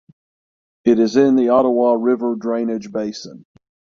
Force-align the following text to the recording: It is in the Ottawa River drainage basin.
It 0.83 0.97
is 0.97 1.15
in 1.15 1.35
the 1.35 1.49
Ottawa 1.49 1.93
River 1.93 2.33
drainage 2.35 2.91
basin. 2.91 3.45